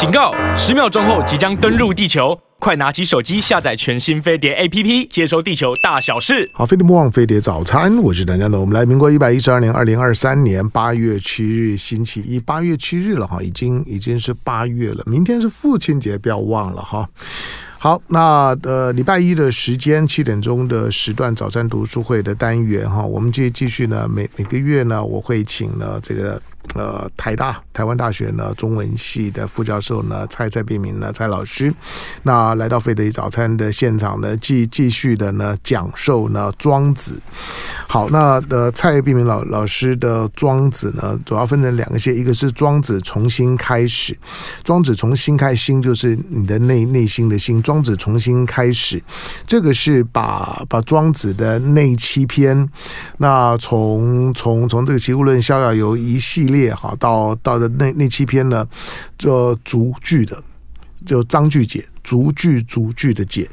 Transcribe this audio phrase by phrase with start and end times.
[0.00, 0.32] 警告！
[0.56, 6.50] 十秒钟后即将登陆地球，快拿起手机下载全新飞碟 APP，接收地球大小事。
[6.54, 8.62] 好，飞碟魔王飞碟早餐，我是梁家龙。
[8.62, 15.04] 我们来，民国一百一十二年二零二三年八月七日，星期一，八月七日了哈，已经已经是八月了。
[15.04, 17.06] 明天是父亲节，不要忘了哈。
[17.76, 26.40] 好，那呃，礼拜一的时间七点钟的时段早餐读书会的单元哈，我们继继续呢，每每个月呢，我会请呢这个。
[26.74, 31.74] 呃，台大台湾大学呢中文系的副教授呢蔡蔡碧明呢蔡老师，
[32.22, 37.20] 那来到飞碟早餐的现场呢，继继续的呢讲授呢庄子。
[37.88, 44.16] 好，那呃蔡碧明老老师的庄子呢，主要分成两个系，一个是庄子重新开始，
[44.62, 49.02] 庄子从新开心就是你的内内心的心，庄子重新开始，
[49.44, 52.68] 这个是把把庄子的内七篇，
[53.16, 56.74] 那从从从这个齐物论逍遥游一系列。
[56.74, 58.66] 哈，到到的那那七篇呢，
[59.16, 60.42] 就逐句的，
[61.06, 61.84] 就章句解。
[62.02, 63.48] 逐句逐句的解，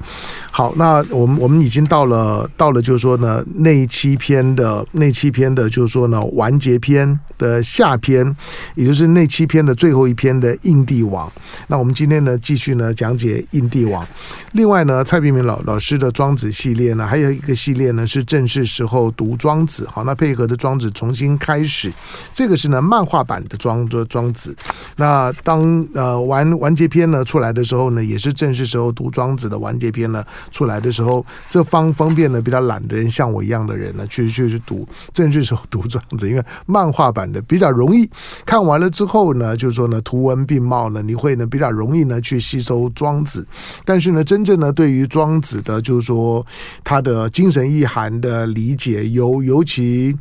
[0.50, 8.36] 好，那我们我们已经到了到了，就是说呢，那七篇的那七篇的，就是说呢，完结篇的下篇，
[8.76, 11.30] 也就是那七篇的最后一篇的印帝王。
[11.68, 14.06] 那我们今天呢，继续呢讲解印帝王。
[14.54, 19.86] 另外呢，蔡炳明老老师的庄子系列呢，还有一个系列呢是正式时候读庄子。
[19.92, 21.92] 好，那配合的庄子重新开始，
[22.32, 24.56] 这个是呢漫画版的庄的庄子。
[24.96, 28.28] 那当呃完完结篇呢出来的时候呢，也是。
[28.38, 34.88] 正式时候读庄子的完结篇呢出来的时候，这方方便呢比较懒的人，像我一样的人呢，去去去读。
[35.12, 38.08] 正式时候读庄子，因为漫画版的比较容易
[38.46, 43.44] 看完了之后呢，就是说呢图文并茂呢，你会呢比较容易呢去吸收庄子。
[43.84, 46.46] 但是呢，真正呢对于庄子的，就是说
[46.84, 50.16] 他的精神意涵的理解，尤尤其。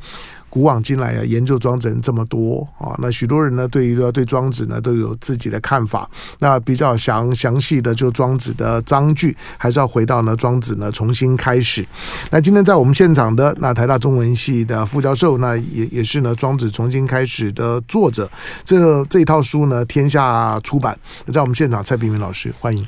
[0.56, 6.08] 古往今来啊，研究庄子人这么多啊，那许多人呢，对于对庄子呢，都有自己的看法。
[6.38, 11.86] 那比较详详细的，就庄子的章句，还是要回到呢庄子呢重新开始。
[12.30, 18.26] 那今天在我们现场的那台大中文系的副教授，那也也是呢庄子重新开始的作者。
[18.64, 20.98] 这这一套书呢，天下出版。
[21.30, 22.82] 在我们现场，蔡炳明老师，欢迎。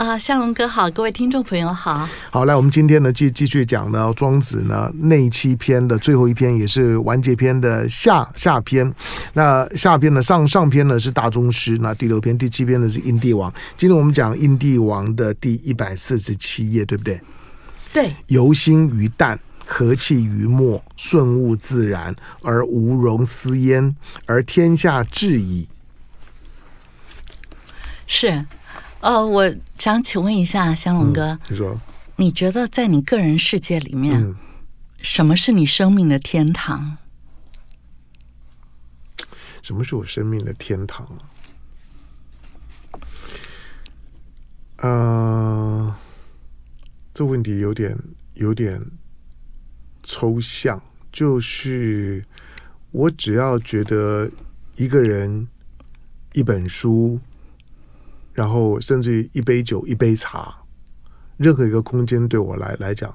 [0.00, 2.08] 啊，向龙哥好，各位听众朋友好。
[2.30, 8.90] 好，来，我们今天呢继继续讲呢庄子呢内七篇的最后一篇，也是完结篇的下下篇。
[9.34, 13.52] 那下篇呢上上篇呢是大宗师，那第六篇第七篇呢是印帝王。
[13.76, 17.20] 今天我们讲印帝王的第一百四十七页，对不对？
[17.92, 18.14] 对。
[18.28, 23.94] 由心于淡，和气于末，顺物自然，而无容思焉，
[24.24, 25.68] 而天下治矣。
[28.06, 28.46] 是。
[29.00, 31.80] 呃，我想请问一下香龙哥，你说，
[32.16, 34.34] 你觉得在你个人世界里面，
[35.00, 36.98] 什么是你生命的天堂？
[39.62, 41.08] 什么是我生命的天堂？
[44.76, 45.96] 呃，
[47.14, 47.98] 这问题有点
[48.34, 48.84] 有点
[50.02, 52.22] 抽象，就是
[52.90, 54.30] 我只要觉得
[54.76, 55.48] 一个人
[56.34, 57.18] 一本书。
[58.32, 60.54] 然后，甚至于一杯酒、一杯茶，
[61.36, 63.14] 任何一个空间对我来来讲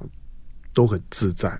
[0.73, 1.59] 都很自在。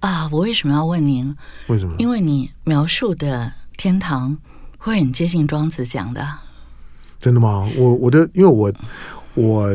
[0.00, 1.36] 啊，我为什么要问您？
[1.66, 1.94] 为什么？
[1.98, 4.38] 因为你描述的天堂
[4.78, 6.26] 会很接近庄子讲的。
[7.18, 7.68] 真的吗？
[7.76, 8.72] 我我的，因为我
[9.34, 9.68] 我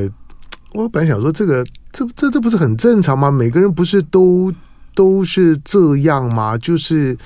[0.73, 3.29] 我本来想说，这个这这这不是很正常吗？
[3.29, 4.53] 每个人不是都。
[4.95, 6.57] 都是这样吗？
[6.57, 7.17] 就是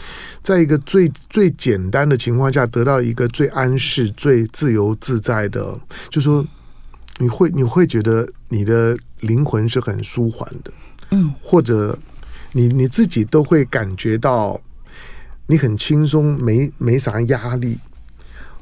[0.41, 5.79] 在一个最最简单的情况下，得到一个最安适、最自由自在的，
[6.09, 6.45] 就说
[7.19, 10.71] 你会你会觉得你的灵魂是很舒缓的，
[11.11, 11.97] 嗯，或者
[12.53, 14.59] 你你自己都会感觉到
[15.47, 17.77] 你很轻松，没没啥压力。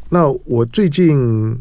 [0.09, 1.59] 那我最近。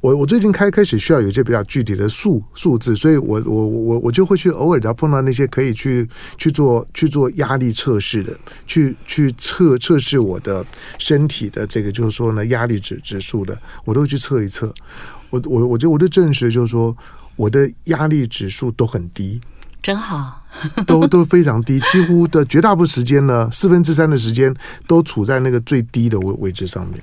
[0.00, 10.64] 我我最近开开始需要有一些比较具体的数数字，所以我我我我就会去偶尔要碰到那些可以去去做去做压力测试的，去去测测试我的
[10.98, 14.72] 身体的这个就是说呢压力指指数的，我都会去测一测。
[15.30, 16.96] 我我我就我就证实就是说
[17.34, 19.40] 我的压力指数都很低，
[19.82, 20.46] 真好，
[20.86, 24.54] 都都非常低，几乎的绝大部分时间呢四分之三的时间
[24.86, 27.02] 都处在那个最低的位位置上面。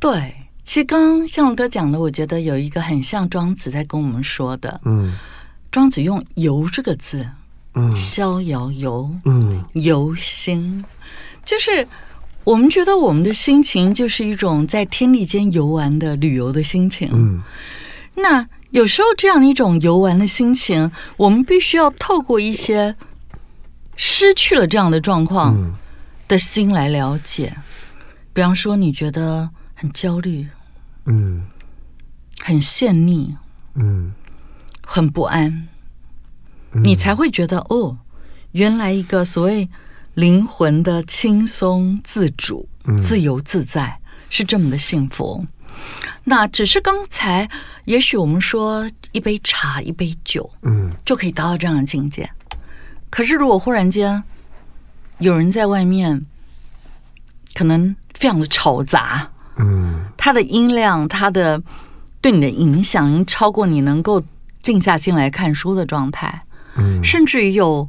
[0.00, 0.34] 对。
[0.64, 4.80] 其实刚刚向龙哥讲的，我觉得有一个很像庄子在跟我们说的。
[4.84, 5.12] 嗯，
[5.72, 7.28] 庄子用“游”这个字，
[7.74, 10.84] 嗯，逍遥游，嗯，游心，
[11.44, 11.86] 就是
[12.44, 17.10] 我们觉得我们的心情就是一种在天地间游玩的旅游的心情。
[17.12, 17.42] 嗯，
[18.14, 22.94] 那有时候这样一种游玩的心情，我们必须要透过一些
[23.96, 25.72] 失去了这样的状况
[26.28, 27.52] 的心来了解。
[28.32, 29.50] 比方说，你觉得。
[29.82, 30.46] 很焦虑，
[31.06, 31.44] 嗯，
[32.38, 33.34] 很陷溺，
[33.74, 34.12] 嗯，
[34.86, 35.66] 很不安，
[36.70, 37.98] 你才会觉得哦，
[38.52, 39.68] 原来一个所谓
[40.14, 42.68] 灵魂的轻松自主、
[43.02, 43.98] 自由自在
[44.30, 45.44] 是这么的幸福。
[46.22, 47.50] 那只是刚才，
[47.86, 52.30] 也许我们说一杯茶、一杯酒，嗯，就可以达到这样的境界。
[53.10, 54.22] 可是如果忽然间
[55.18, 56.24] 有人在外面，
[57.52, 61.62] 可能非常的吵杂，嗯，它的音量、它的
[62.20, 64.22] 对你的影响，超过你能够
[64.60, 66.44] 静下心来看书的状态，
[66.76, 67.88] 嗯，甚至于有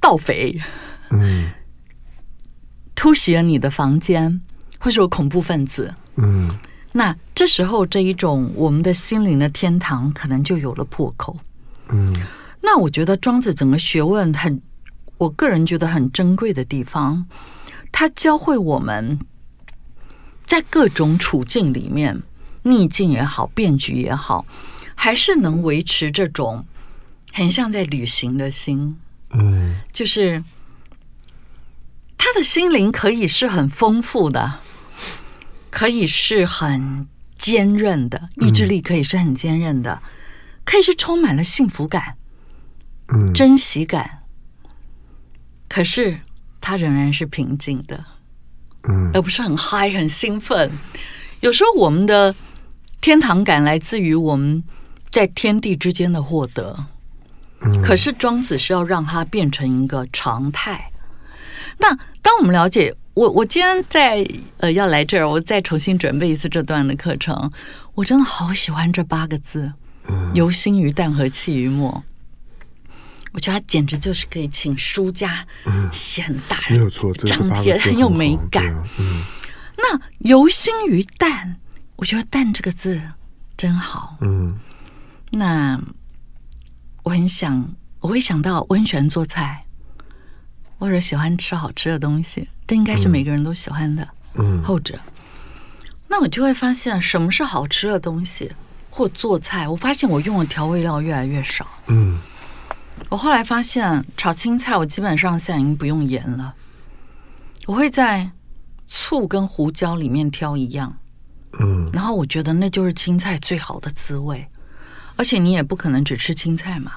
[0.00, 0.60] 盗匪，
[1.10, 1.50] 嗯，
[2.94, 4.40] 突袭了你的房间，
[4.78, 6.50] 或是有恐怖分子，嗯。
[6.96, 11.36] 那这时候，这一种我们的心灵的天堂可能就有了破口。
[11.88, 12.14] 嗯，
[12.62, 14.62] 那我觉得庄子整个学问很，
[15.18, 17.26] 我个人觉得很珍贵的地方，
[17.90, 19.18] 他教会我们
[20.54, 22.22] 在各种处境里面，
[22.62, 24.46] 逆境也好，变局也好，
[24.94, 26.64] 还是能维持这种
[27.32, 28.96] 很像在旅行的心。
[29.30, 30.44] 嗯，就是
[32.16, 34.60] 他的心灵可以是很丰富的。
[35.72, 40.00] 可以是很坚韧的，意志力可以是很坚韧的，
[40.64, 42.16] 可以是充满了幸福感、
[43.08, 44.22] 嗯，珍惜感。
[45.68, 46.20] 可是
[46.60, 48.04] 他仍然是平静的，
[48.88, 50.70] 嗯，而不是很嗨、很兴奋。
[51.40, 52.34] 有时候我们的
[53.00, 54.62] 天堂感来自于我们
[55.10, 56.86] 在天地之间的获得，
[57.60, 60.90] 嗯，可是庄子是要让它变成一个常态。
[61.78, 62.94] 那当我们了解。
[63.14, 64.26] 我我今天在
[64.56, 67.48] 呃要来这儿，我再重新准备一次这段的课程。
[67.94, 69.72] 我真的好喜欢这八个字：
[70.34, 72.02] 游心于淡和气于墨。
[73.34, 75.44] 我觉得它简直就是可以请书家
[75.92, 78.64] 写很大，没有错，张贴很有美感。
[79.00, 79.22] 嗯，
[79.76, 81.56] 那游心于淡，
[81.96, 83.02] 我觉得“淡”这个字
[83.56, 84.16] 真好。
[84.20, 84.56] 嗯，
[85.30, 85.80] 那
[87.02, 89.64] 我很想，我会想到，我很喜欢做菜，
[90.78, 92.48] 或者喜欢吃好吃的东西。
[92.68, 94.96] 这应该是每个人都喜欢的，嗯，后者。
[96.06, 98.52] 那我就会发现，什么是好吃的东西，
[98.90, 99.66] 或做菜。
[99.66, 102.16] 我发现我用的调味料越来越少，嗯。
[103.08, 106.54] 我后来发现，炒青菜我基本上现在已经不用盐了，
[107.66, 108.30] 我会在
[108.88, 110.96] 醋跟胡椒里面挑一样，
[111.60, 111.90] 嗯。
[111.92, 114.46] 然后我觉得那就是青菜最好的滋味，
[115.16, 116.92] 而且你也不可能只吃青菜嘛，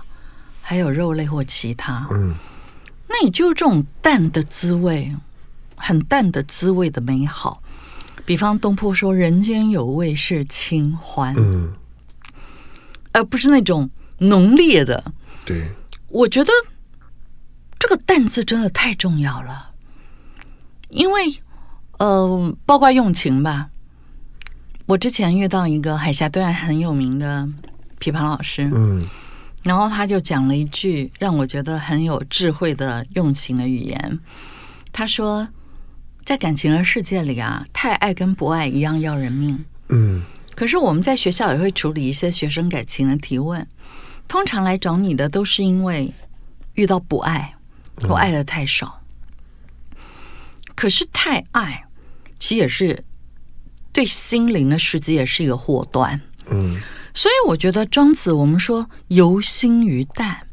[0.61, 2.33] 还有肉类或其他，嗯。
[3.07, 5.15] 那也就是这种淡的滋味。
[5.79, 7.61] 很淡的滋味的美好，
[8.25, 11.71] 比方东坡说“人间有味是清欢”，嗯，
[13.11, 13.87] 而不是那种
[14.17, 15.13] 浓烈的。
[15.45, 15.69] 对，
[16.09, 16.51] 我觉得
[17.79, 19.71] 这个“淡”字真的太重要了，
[20.89, 21.35] 因为
[21.99, 23.69] 呃，包括用情吧。
[24.85, 27.47] 我之前遇到一个海峡对岸很有名的
[27.99, 29.05] 琵琶老师，嗯，
[29.63, 34.19] 然后他就讲了一句让我觉得很有智慧的用情的语言，
[34.91, 35.47] 他说。
[36.25, 39.63] 在感情的世界里啊，太爱跟不爱一样要人命。
[39.87, 40.21] 嗯，
[40.55, 43.65] 可是我们在学校也会处理一些学生感情的提问，
[44.27, 46.13] 通常来找你的都是因为
[46.73, 47.55] 遇到不爱
[48.09, 49.01] 我爱的太少。
[50.75, 51.85] 可是太爱，
[52.39, 53.03] 其实也是
[53.91, 56.19] 对心灵的世界也是一个祸端。
[56.47, 56.79] 嗯，
[57.13, 60.47] 所以我觉得庄子我们说游心于淡，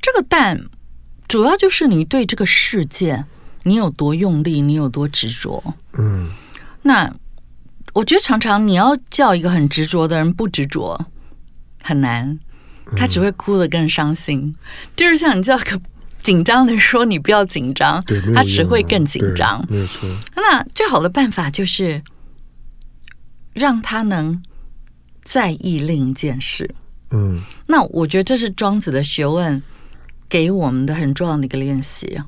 [0.00, 0.64] 这个淡
[1.28, 3.24] 主要就是你对这个世界。
[3.62, 5.74] 你有多用力，你有多执着。
[5.94, 6.30] 嗯，
[6.82, 7.12] 那
[7.94, 11.04] 我觉得常常你要叫一个很执着的人不执着
[11.82, 12.38] 很难，
[12.94, 14.40] 他只会哭得更伤心。
[14.40, 14.54] 嗯、
[14.94, 15.80] 就是像你叫个
[16.22, 19.64] 紧张的人说你不要紧张，对，他只会更紧张。
[19.68, 20.08] 没错。
[20.34, 22.02] 那最好的办法就是
[23.54, 24.42] 让他能
[25.22, 26.74] 在意另一件事。
[27.10, 29.62] 嗯，那我觉得这是庄子的学问
[30.28, 32.20] 给我们的很重要的一个练习。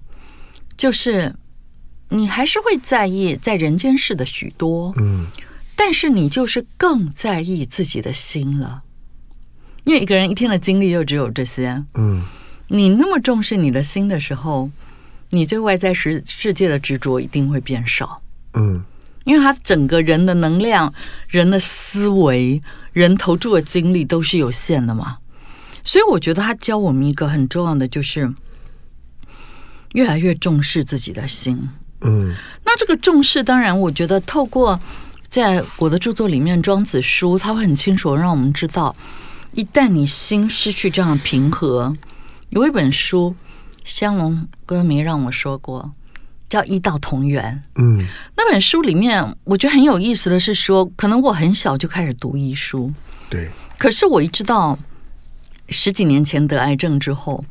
[0.76, 1.34] 就是
[2.10, 5.26] 你还是会在意在人间事的许多，嗯，
[5.74, 8.84] 但是你就是更在意自己的心了，
[9.88, 12.22] 因为一个人一天的精力又只有这些，嗯，
[12.66, 14.68] 你那么重视你的心的时候，
[15.30, 18.20] 你对外在世世界的执着一定会变少，
[18.52, 18.84] 嗯，
[19.24, 20.92] 因为他整个人的能量、
[21.28, 25.16] 人的思维、人投注的精力都是有限的嘛，
[25.82, 28.30] 所以我觉得他教我们一个很重要的就是。
[29.94, 31.66] 越来越重视自己的心，
[32.02, 34.78] 嗯，那这个重视，当然，我觉得透过
[35.30, 38.94] 在我的著作里面，《庄子》书，他会很清楚让我们知道，
[39.52, 41.96] 一旦你心失去这样的平和，
[42.50, 43.34] 有一本书，
[43.84, 45.92] 香龙歌迷让我说过，
[46.48, 47.62] 叫《医道同源》。
[47.82, 52.92] 嗯，那本书里面，我觉得很有意思的是说，可能我很小就开始读医书，
[53.28, 53.48] 对。
[53.78, 54.78] 可是我一直到
[55.68, 57.44] 十几年前得癌症之后，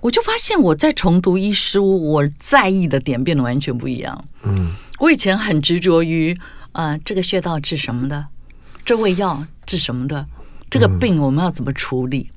[0.00, 4.24] 我就发现我在重读医书，我在意的点变得完全不一样。
[4.42, 6.32] 嗯，我以前很执着于
[6.72, 8.26] 啊、呃，这个穴道治什么的，
[8.84, 10.26] 这味药治什么的，
[10.70, 12.30] 这个病我们要怎么处理？
[12.30, 12.36] 嗯、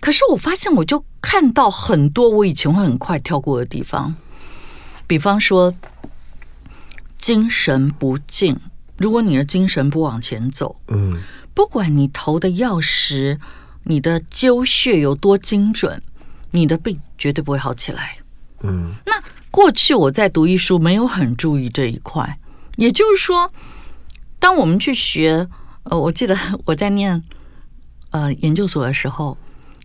[0.00, 4.14] 可是我发现，我就看到很多我以前会很快跳过的地方，
[5.06, 5.74] 比方说
[7.18, 8.56] 精神不进，
[8.96, 11.20] 如果你的精神不往前走，嗯，
[11.54, 13.38] 不管你投的药石，
[13.84, 16.02] 你的灸穴有多精准。
[16.52, 18.16] 你的病绝对不会好起来。
[18.62, 19.12] 嗯，那
[19.50, 22.38] 过去我在读医书没有很注意这一块，
[22.76, 23.52] 也就是说，
[24.38, 25.46] 当我们去学，
[25.82, 26.34] 呃，我记得
[26.64, 27.22] 我在念
[28.16, 29.36] 呃研究所的时候，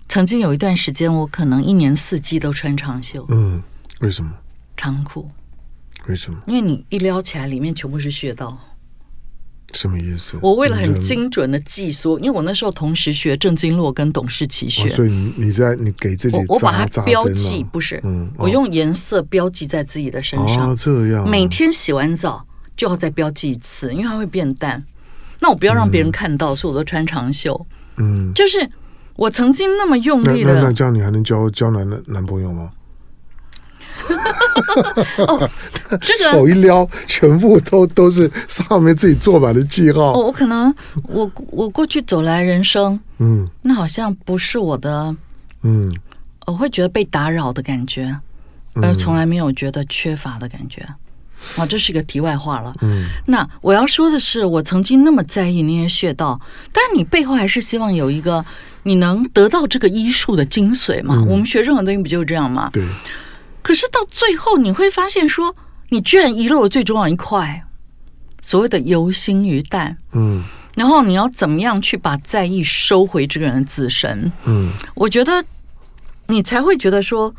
[0.07, 3.25] 曾经有一段时间，我可能一年四季都穿长袖。
[3.29, 3.61] 嗯，
[4.00, 4.31] 为什么？
[4.77, 5.29] 长裤。
[6.07, 6.41] 为什么？
[6.47, 8.57] 因为你一撩起来，里面全部是穴道。
[9.73, 10.38] 什么意思？
[10.41, 22.45] 我为了很精准的计缩，因为我那时候同时学郑经络跟董氏奇穴，哦，所以你你在你给自己我，我把它标记，不是，嗯，哦、我用颜色标记在自己的身上，哦、这样、啊，每天洗完澡
[22.75, 24.83] 就要再标记一次，因为它会变淡。
[25.39, 27.65] 那我不要让别人看到，嗯、所以我都穿长袖。
[27.98, 28.69] 嗯，就是
[29.15, 32.71] 我曾经那么用力的，那，这样你还能交交男的男朋友吗？
[35.27, 40.13] 哦，这个 手一撩，全部都都是上面自己做满的记号。
[40.13, 45.15] 哦，我可能我我过去走来人生，嗯，那好像不是我的，
[45.62, 45.93] 嗯，
[46.48, 48.17] 我会觉得被打扰的感觉，
[48.81, 50.83] 而从来没有觉得缺乏的感觉。
[51.57, 52.74] 啊，这是一个题外话了。
[52.81, 56.39] 嗯，那我要说的是，我曾经那么在意那些穴道，
[56.71, 58.45] 但是你背后还是希望有一个
[58.83, 61.24] 你能得到这个医术的精髓嘛？
[61.27, 62.69] 我们学任何东西不就是这样吗？
[62.74, 62.86] 对。
[63.62, 65.55] 可是到最后，你会发现说，
[65.89, 67.63] 你居然遗漏了最重要一块，
[68.41, 69.98] 所谓的由心于淡。
[70.13, 70.43] 嗯，
[70.75, 74.31] 然后你要怎么样去把在意收回这个人的自身？
[74.45, 75.45] 嗯，我觉得
[76.27, 77.33] 你才会觉得说，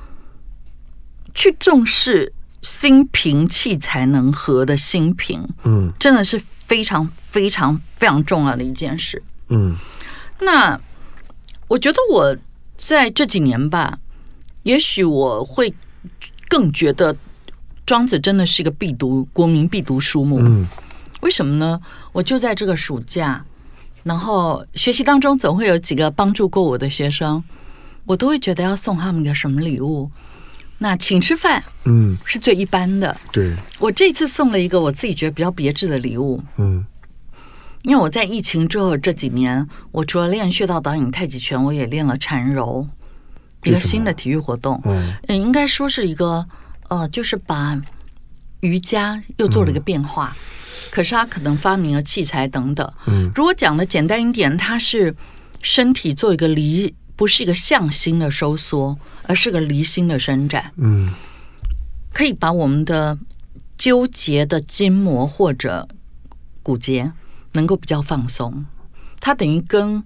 [1.34, 2.32] 去重视
[2.62, 9.22] 心平气才能和的心平，嗯，真的是非常非常非常重要的一件事。
[9.48, 9.76] 嗯，
[10.40, 10.80] 那
[11.68, 12.36] 我觉得我
[12.78, 13.98] 在这几年吧，
[14.62, 15.74] 也许我会。
[16.48, 17.16] 更觉得
[17.86, 20.38] 庄子真的是一个必读国民必读书目。
[20.38, 20.66] 嗯，
[21.22, 21.80] 为什么呢？
[22.12, 23.42] 我就在这个暑假，
[24.04, 27.42] 然后学习当中总会有几个帮助过我的学生，
[28.04, 30.10] 我都会觉得要送他们一个什么礼物。
[30.82, 33.16] 那请吃饭，嗯，是最一般的。
[33.32, 36.42] 对，我这次送了一个我自己觉得比较别致的礼物。
[36.56, 36.84] 嗯，
[37.84, 42.86] 因为我在疫情之后这几年，我除了练穴道导引太极拳，我也练了缠柔。
[43.62, 46.44] 一个新的体育活动，嗯，应该说是一个，
[46.88, 47.80] 呃，就是把
[48.58, 50.42] 瑜伽又做了一个变化，嗯、
[50.90, 55.14] 可是他可能发明了器材等等，嗯，如果讲的简单一点，它是
[55.62, 61.12] 身体做一个离，不是一个向心的收缩，而是个离心的伸展，嗯，
[62.12, 63.18] 可以把我们的
[63.76, 65.88] 纠结的筋膜或者
[66.62, 67.12] 骨节
[67.52, 68.64] 能够比较放松，
[69.20, 70.02] 它等于跟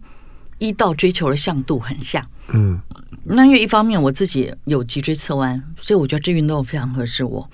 [0.58, 2.80] 一道追求的向度很像，嗯。
[3.28, 7.50] 那因为一方面我自己有脊椎侧弯，所以我觉得这运动非常合适我。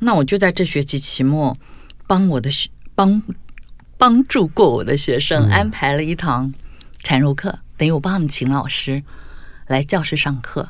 [0.00, 1.56] 那我就在这学期期末
[2.06, 3.22] 帮我的学帮
[3.96, 6.52] 帮助过我的学生安排了一堂
[7.02, 9.02] 缠柔课，等于我帮他们请老师
[9.68, 10.68] 来教室上课。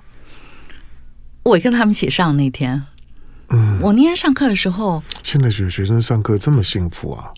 [1.42, 2.82] 我跟他们一起上那天，
[3.48, 7.32] 嗯，我那天上课的时候，现在学学生上课这么幸福啊？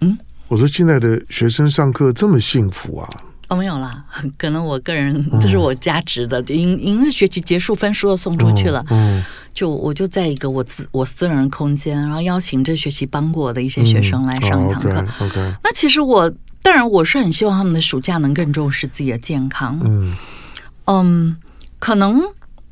[0.00, 0.18] 嗯，
[0.48, 3.08] 我说现在的学生上课这么幸福啊？
[3.48, 4.02] 哦，没有啦，
[4.38, 15.04] 可能我个人这是我加值的，就因因为学期结束分数都送出去了，嗯，就我就在一个我自我私人空间，然后邀请这学期帮过我的一些学生来上一堂课。
[15.20, 16.32] OK，那其实我
[16.64, 19.78] 当然我是很希望他们的暑假能更重视自己的健康。
[19.84, 20.16] 嗯
[20.86, 21.36] 嗯，
[21.78, 22.22] 可能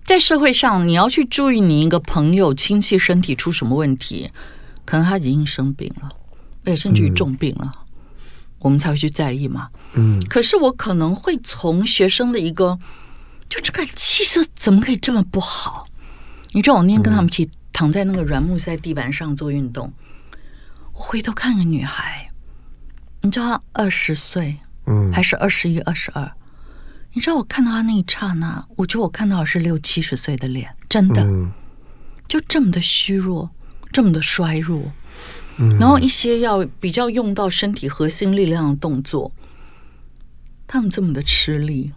[0.03, 4.31] 在社会上你要去注意你一个朋友亲戚身体出什么问题，
[4.87, 6.09] 可能他已经生病了，
[6.65, 7.71] 而且甚至于重病了。
[8.61, 9.69] 我们才会去在意嘛。
[9.93, 12.79] 嗯，可是我可能会从学生的一个，
[13.51, 15.87] 就这个气色怎么可以这么不好？
[16.53, 19.93] 你知道我那天跟他们一起躺在那个软木塞地板上做运动，
[20.95, 22.31] 我回头看个女孩，
[23.23, 26.31] 你知道他二十岁，嗯，还是二十一、二十二？
[27.15, 31.25] 你知道我看到他那一刹那，我觉得我看到的是六七十岁的脸，真的，
[32.29, 33.51] 就这么的虚弱，
[33.93, 34.93] 这么的衰弱。
[35.79, 39.31] 然后一些要比较用到身体核心力量的动作，
[40.67, 41.93] 他们这么的吃力，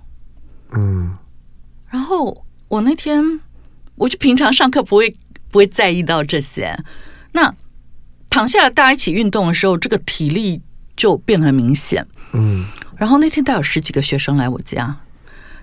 [0.71, 1.17] 嗯。
[1.89, 3.39] 然后我那天，
[3.95, 5.09] 我就平常上课不会
[5.49, 6.77] 不会在意到这些。
[7.31, 7.55] 那
[8.29, 10.61] 躺下来大家一起运动的时候，这个体力
[10.95, 12.05] 就变得很明显。
[12.33, 12.65] 嗯，
[12.97, 14.95] 然后那天带有十几个学生来我家，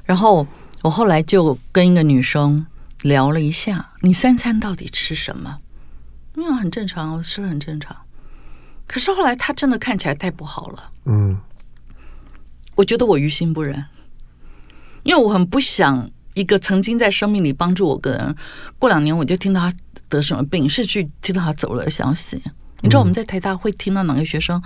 [0.05, 0.47] 然后
[0.83, 2.67] 我后来就跟一个女生
[3.03, 5.59] 聊了一下，你三餐到底吃什么？
[6.37, 7.97] 嗯，很正常，我吃的很正常。
[8.87, 10.91] 可是后来她真的看起来太不好了。
[11.05, 11.39] 嗯，
[12.75, 13.85] 我觉得我于心不忍，
[15.03, 18.37] 因为我很不想一个曾经在生命里帮助我的人，
[18.79, 19.77] 过两年我就听到他
[20.09, 22.43] 得什么病，是去听到他走了的消息。
[22.81, 24.61] 你知道我们在台大会听到哪个学生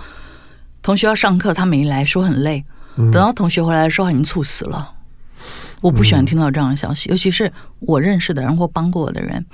[0.87, 2.63] 同学要上课，他没来说很累，
[2.95, 4.95] 等到同学回来的时候他已经猝死了。
[5.81, 9.45] 我不喜欢听到这样的消息，尤其是我认识的人或帮过我的人。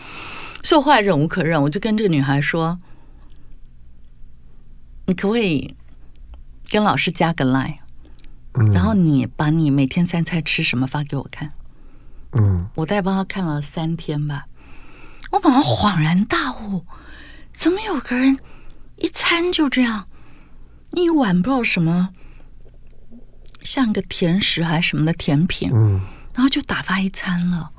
[0.61, 2.77] 所以我后来忍无可忍，我就跟这个女孩说
[5.07, 5.75] ：“你可不可以
[6.69, 7.77] 跟老师加个 line，
[8.71, 11.51] 然后你把你每天三餐吃什么发给我看。”
[12.33, 14.45] 嗯，我大概帮他看了三天吧。
[15.31, 16.85] 我马上恍然大悟，
[17.51, 18.37] 怎么有个人
[18.97, 20.05] 一餐就这样，
[20.95, 22.09] 一碗不知道什么，
[23.63, 26.01] 像个甜食还是什么的甜品，嗯，
[26.33, 27.71] 然后就打发一餐了，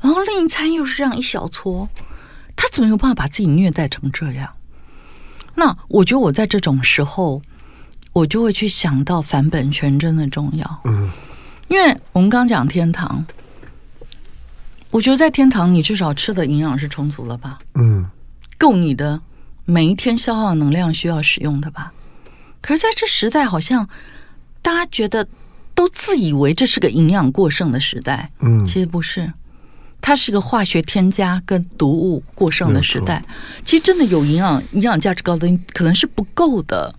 [0.00, 1.88] 然后另一餐又是这样一小撮。
[2.56, 4.54] 他怎么有办法把自己虐待成这样？
[5.54, 7.40] 那我觉得我在这种时候，
[8.12, 10.80] 我就会去想到返本全真的重要。
[10.84, 11.10] 嗯，
[11.68, 13.24] 因为我们刚刚讲天堂，
[14.90, 17.58] 我觉得在天堂你至少吃的营养是充足了吧？
[17.74, 18.08] 嗯，
[18.58, 19.20] 够你的
[19.66, 21.92] 每一天消耗能量需要使用的吧？
[22.66, 23.88] 可是在这时代，好像
[24.60, 25.28] 大家觉得
[25.72, 28.28] 都自以为这是个营养过剩的时代。
[28.40, 29.32] 嗯，其实不是。
[30.00, 33.24] 它是个化学添加跟毒物过剩的时代，
[33.64, 36.92] 其实真的有营养、营养价值高的可能是不够的。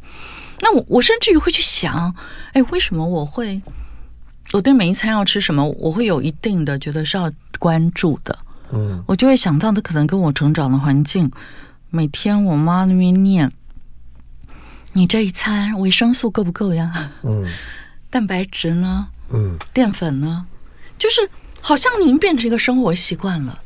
[0.61, 2.13] 那我我甚至于会去想，
[2.53, 3.61] 哎，为什么我会
[4.53, 8.37] 我对每一餐要吃什么，我会有一定的觉得是要关注的。
[8.71, 11.29] 嗯，我就会想到的可能跟我成长的环境，
[11.89, 13.49] 每天我妈那边念，
[14.93, 17.11] 你这一餐维生素够不够呀？
[17.23, 17.45] 嗯，
[18.09, 19.07] 蛋白质呢？
[19.29, 20.45] 嗯，淀粉呢？
[20.97, 21.29] 就是。
[21.59, 23.59] 好像您变成一个生活习惯了，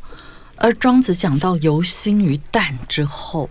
[0.55, 3.47] 而庄子讲到由心于淡之后，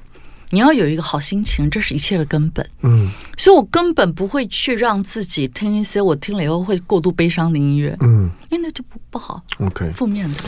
[0.50, 2.68] 你要有一个好心情，这是一切的根本。
[2.82, 3.08] 嗯，
[3.38, 7.96] 所以我根本不会去让自己听一些我听了以后会过度悲伤的音乐。
[8.00, 9.42] 嗯，因为那就不不好。
[9.58, 10.38] OK，负面的。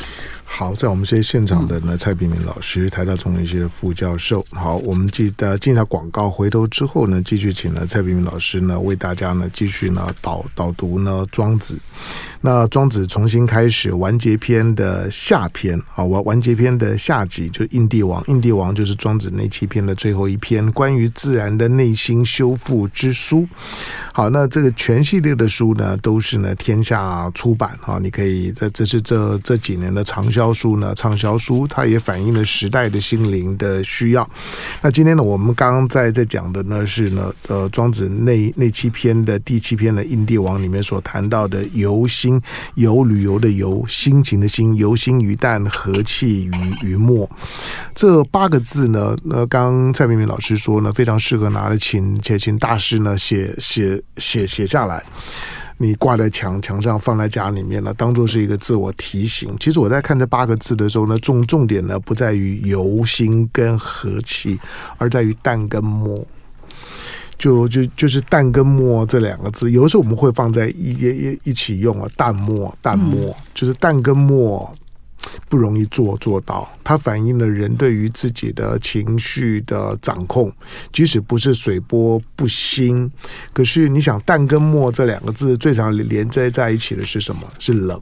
[0.44, 4.44] 好，在我们这些现场的呢，蔡炳明老师，台大中文系的副教授。
[4.50, 11.78] 好，我们记得进到广告，回头之后呢，继续请了蔡炳明老师呢，为大家呢继续呢导导读呢庄子。
[12.44, 23.46] 那庄子重新开始完结篇的下篇啊，完完结篇的下集就应帝王，应帝王就是庄子那七篇的最后一篇，关于自然的内心修复之书。
[24.12, 34.28] 好，那这个全系列的书呢，都是呢天下出版哈，你可以这这是这这几年的畅销书呢，畅销书它也反映了时代的心灵的需要。
[34.82, 42.31] 那今天呢，我们刚刚在在讲的呢是呢，呃，庄子那那七篇的第七篇的应帝王里面所谈到的由心。
[42.74, 47.28] 游旅游的游，心情的心，由心于淡，和气于于默。
[47.94, 55.02] 这八个字呢，那刚蔡明明老师说呢，非常适合拿来请且请大师呢写写写写下来，
[55.78, 59.54] 你挂在墙墙上，放在家里面呢，当做是一个自我提醒。
[59.58, 64.58] 其实我在看这八个字的时候呢，重重点呢不在于由心跟和气，
[64.98, 66.26] 而在于淡跟默。
[67.42, 74.72] 就就就是淡跟默这两个字，有的时候我们会放在一一一起用啊，淡默淡默，就是淡跟默
[75.48, 76.70] 不容易做做到。
[76.84, 80.52] 它反映了人对于自己的情绪的掌控，
[80.92, 83.10] 即使不是水波不兴，
[83.52, 87.42] 可是你想淡跟默这两个字最常连接在一起的是什么？
[87.58, 88.00] 是冷，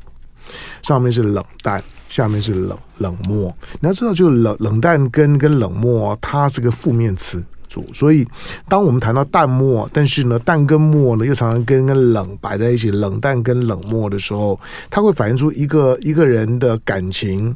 [0.83, 3.57] 上面是冷淡，下面是冷冷漠。
[3.81, 7.43] 你要知道，就冷冷淡跟跟冷漠，它是个负面词。
[7.93, 8.27] 所以，
[8.69, 14.59] 当我们谈到淡漠，但是呢，淡跟漠呢又常常跟跟冷摆在一起，冷淡跟冷漠的时候，
[14.91, 17.55] 它会反映出一个一个人的感情，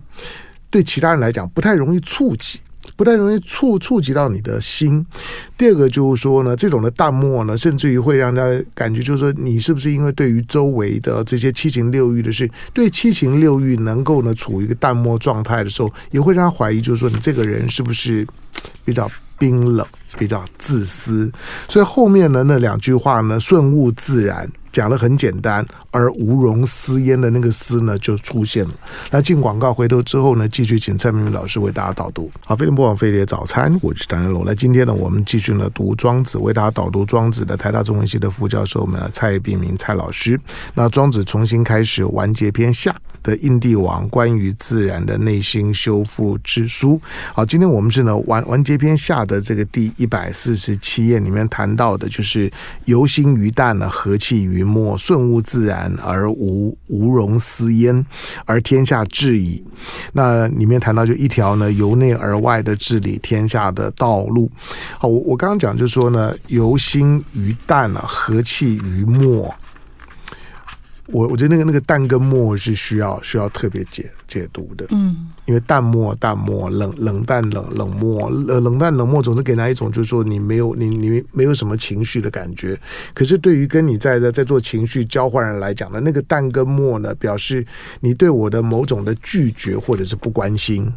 [0.70, 2.60] 对其他人来讲不太容易触及，
[2.96, 5.04] 不太容易触触及到你的心。
[5.58, 8.42] 第二个就是说呢，这种的淡漠呢，甚至于会让他
[8.74, 18.26] 感觉就是说，你是不是因为对于周围的这些七情六欲的事，对七情六欲能够呢处于一个淡漠状态的时候，也会让他怀疑，就是说你这个人是不是
[18.84, 19.86] 比较冰冷。
[20.16, 21.28] 比较自私，
[21.66, 28.70] 所以后面的那两句话呢，顺物自然讲的很简单，而无容私焉的那个“私”呢就出现了。
[29.10, 32.30] 那进广告回头之后呢，继续请蔡明明老师为大家导读。
[32.46, 34.44] 好，飞碟播放飞碟早餐，我是谭家龙。
[34.46, 40.40] 那今天呢，我们继续呢读庄子，为大家导读庄子的台大中文系的副教授们蔡璧名蔡老师。
[40.74, 42.94] 那庄子重新开始完结篇下。
[43.24, 47.00] 的印地王关于自然的内心修复之书。
[47.32, 52.48] 好，今天我们是呢完完结篇下的这个第一百四十七页里面谈到的，就是
[52.84, 58.04] 由心于淡呢，和气于末，顺物自然而无无容私焉，
[58.44, 59.64] 而天下治矣。
[60.12, 64.50] 那里面谈到就一条呢由内而外的治理天下的道路。
[64.98, 69.52] 好，我我刚刚讲就是说呢，由心于淡呢，和气于末。
[71.06, 82.78] 我我觉得那个那个淡跟末是需要需要特别解解读的，嗯，因为淡漠淡漠冷冷淡冷冷漠冷冷淡冷漠总是给人一种就是说你没有你你没有什么情绪的感觉，
[83.12, 87.64] 可是对于跟你在在在做情绪交换人来讲呢那个淡跟末呢，表示
[88.00, 90.90] 你对我的某种的拒绝或者是不关心。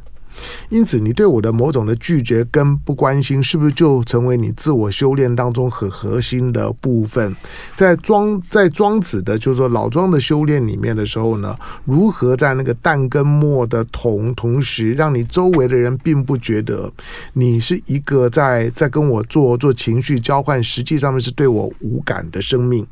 [0.69, 7.35] 因此，你对我的某种的拒绝跟不关心，是不是就成为你自我修炼当中很核心的部分？
[7.75, 16.91] 在庄在庄子的，就是说老庄的修炼里面的时候呢，如何在那个淡跟末的同同时，让你周围的人并不觉得
[17.33, 22.85] 你是一个在在跟我做做情绪交换，实际上面是对我无感的生命？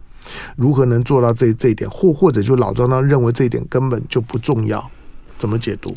[0.55, 1.89] 如何能做到这这一点？
[1.89, 4.89] 或或者就老庄当认为这一点根本就不重要？
[5.37, 5.95] 怎么解读？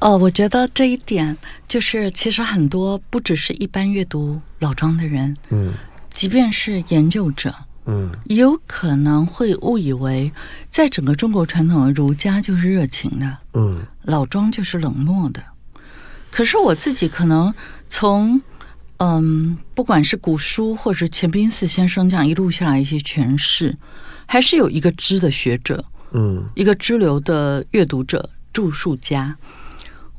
[0.00, 1.36] 哦，我觉得这一点
[1.68, 5.74] 就是，其实很多不只是一般阅读老庄的人，嗯，
[6.10, 10.32] 即便是研究者，嗯，有可能会误以为，
[10.70, 15.42] 在整个中国传统的儒家就是热情的，嗯，老庄就是冷漠的。
[16.30, 17.52] 可是我自己可能
[17.86, 18.40] 从，
[18.96, 23.76] 嗯，不管是古书或者钱斌寺先生这样一路下来一些诠释，
[24.24, 29.36] 还是有一个知的学者，嗯，一个支流的阅读者、著述家。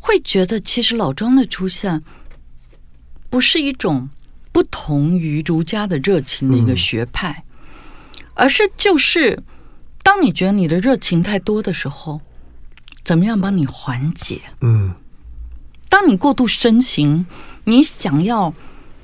[0.03, 2.01] 会觉得，其实老庄的出现
[3.29, 4.09] 不是一种
[4.51, 7.45] 不同于儒家的热情的一个学派，
[8.33, 9.41] 而是就是
[10.03, 12.19] 当你觉得你的热情太多的时候，
[13.05, 14.41] 怎么样帮你缓解？
[14.61, 14.95] 嗯，
[15.87, 17.27] 当你过度深情，
[17.65, 18.53] 你想要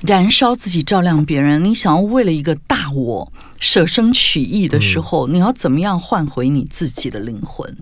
[0.01, 7.77] 燃烧自己照亮别人，你想要为了一个大我舍生取义的时候，你要怎么样换回你自己的灵魂？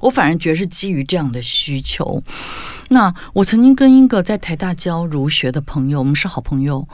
[0.00, 2.22] 我反而觉得是基于这样的需求。
[2.88, 6.86] 那我曾经跟一个在台大教儒学的朋友，我们是好朋友。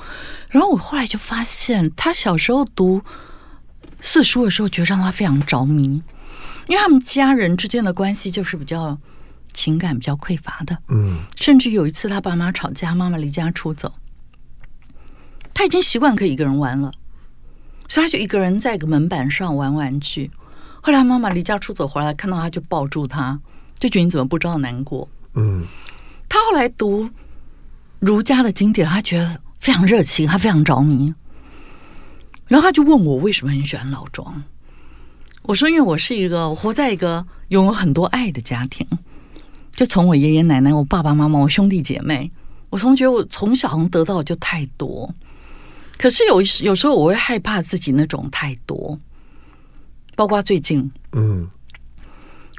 [0.49, 3.03] 然后我后来就发现，他小时候读
[4.01, 6.03] 四书的时候，觉得让他非常着迷，
[6.67, 8.99] 因为他们家人之间的关系就是比较
[9.53, 10.79] 情感比较匮乏的。
[10.89, 13.95] 嗯，甚至有一次他爸妈吵架，妈妈离家出走，
[15.53, 16.93] 他已经习惯可以一个人玩了，
[17.89, 20.31] 所以他就一个人在一个门板上玩玩具。
[20.87, 23.41] 后来妈妈离家出走回来，看到他就抱住他，
[23.79, 25.09] 就觉得你怎么不知道难过？
[25.33, 25.65] 嗯，
[26.29, 27.09] 他后来读
[28.01, 31.15] 儒家的经典，他觉得非常热情，他非常着迷。
[32.49, 34.43] 然后他就问我为什么很喜欢老庄。
[35.45, 38.87] 我说因为我是一个活在一个拥有很多爱的家庭，
[39.75, 42.31] 就从我爷爷奶奶、我爸爸妈妈、我兄弟姐妹，
[42.69, 45.11] 我从觉得我从小能得到的就太多。
[45.97, 48.99] 可是有有时候我会害怕自己那种太多。
[50.17, 51.49] 包括最近，嗯，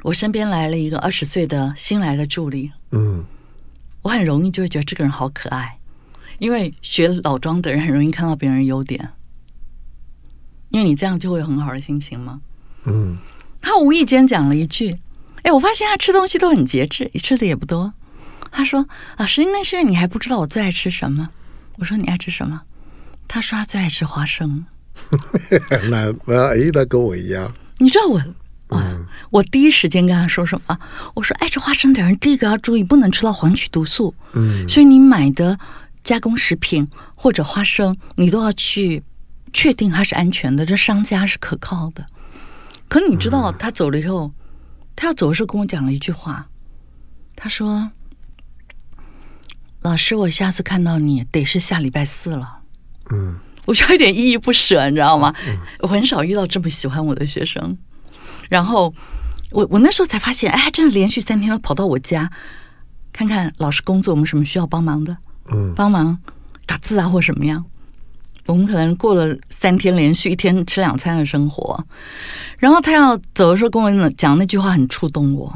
[0.02, 3.24] 我身边来了一个二十岁的新来的助理，嗯，
[4.02, 5.78] 我很容易就会觉得这个人好可爱，
[6.38, 9.10] 因为学老庄的人很容易看到别人优点，
[10.70, 12.40] 因为你这样就会有很好的心情嘛，
[12.84, 13.16] 嗯，
[13.60, 14.96] 他无意间讲了一句，
[15.42, 17.92] 哎，我发现他吃东西都很节制，你吃的也不多。
[18.52, 18.88] 他说
[19.18, 21.28] ：“老师，那是你还不知道我最爱吃什么。”
[21.76, 22.62] 我说：“你爱吃什么？”
[23.28, 24.64] 他说：“他最爱吃花生。”
[25.90, 27.52] 那那哎，他跟我一样。
[27.78, 28.22] 你知道我，
[28.70, 30.78] 嗯，我第一时间跟他说什么？
[31.14, 34.14] 我说爱吃花生的人，第一个要注意，不能吃到黄曲毒素。
[34.32, 35.58] 嗯，所以你买的
[36.02, 39.02] 加工食品或者花生，你都要去
[39.52, 42.04] 确定它是安全的，这商家是可靠的。
[42.88, 44.32] 可你知道，他走了以后，
[44.94, 46.48] 他要走的时候跟我讲了一句话，
[47.34, 47.90] 他说
[49.82, 52.60] ：“老师，我下次看到你得是下礼拜四了。”
[53.12, 53.38] 嗯。
[53.66, 55.34] 我就有点依依不舍，你知道吗？
[55.80, 57.76] 我很少遇到这么喜欢我的学生。
[58.48, 58.94] 然后
[59.50, 62.30] 我我那时候才发现，哎，真的连续三天都跑到我家
[63.12, 65.16] 看看老师工作，我们什么需要帮忙的，
[65.52, 66.16] 嗯，帮忙
[66.64, 67.64] 打字啊或什么样。
[68.46, 71.84] 我们可能过了三天连续一天吃两餐的生活。
[72.58, 75.52] 然后他要走的时候跟我讲那句话，很触动我。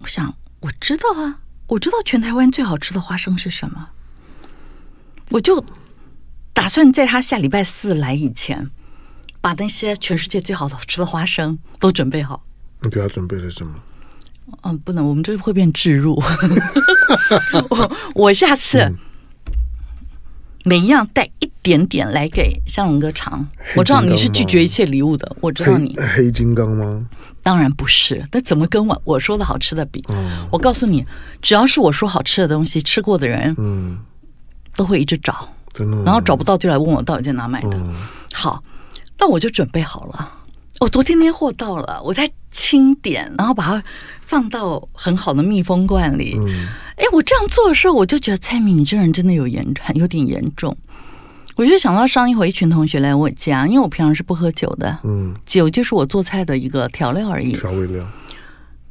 [0.00, 3.88] 我想我知道啊，我知道全台湾最好吃的花生是什么，
[5.30, 5.64] 我就。
[6.60, 8.68] 打算在他下礼拜四来以前，
[9.40, 12.44] 把那些全世界最好的吃的花生都准备好。
[12.82, 13.74] 你给他准备了什么？
[14.64, 16.22] 嗯，不能，我们这会变置入。
[17.70, 18.98] 我我下次，嗯、
[20.66, 23.48] 每一样带一点点来给向荣哥尝。
[23.74, 27.08] 我知道你是拒绝一切礼物的，我知道你黑，黑金刚吗？
[27.42, 30.04] 当然不是，那怎么跟我我说的好吃的比？
[30.10, 31.06] 嗯、我告诉你，
[31.40, 33.98] 只要是我说好吃的东西，吃过的人，嗯，
[34.76, 37.76] 都会一直找，真的，然后找不到就来问我到底在哪买的。
[37.76, 37.94] 嗯、
[38.32, 38.62] 好，
[39.18, 40.34] 那我就准备好了。
[40.80, 43.82] 我昨天那货到了，我在清点，然后把它
[44.26, 46.34] 放到很好的密封罐里。
[46.38, 50.76] 嗯，哎，我这样做的时候，我就觉得蔡明，你这人真的有严，有点严重。
[51.56, 58.02] 我就想到上一回一群同学来我家，因为我平常是不喝酒的，嗯，酒就是我做菜的一个调料而已，调味料。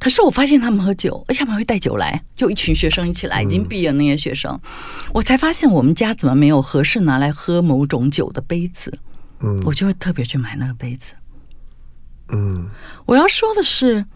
[0.00, 4.60] 可是我发现他们喝酒，而且他们会带酒来，就一群学生一起来，已经毕业那些学生，嗯、
[5.12, 8.98] 我才发现我们家怎么没有合适拿来喝某种酒的杯子，
[9.40, 11.12] 嗯，我就会特别去买那个杯子。
[12.30, 12.70] 嗯，
[13.04, 14.06] 我要说的是，